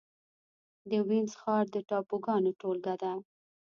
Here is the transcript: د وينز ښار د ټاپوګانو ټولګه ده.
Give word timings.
د 0.89 0.91
وينز 1.07 1.31
ښار 1.41 1.65
د 1.73 1.75
ټاپوګانو 1.89 2.51
ټولګه 2.59 2.95
ده. 3.01 3.13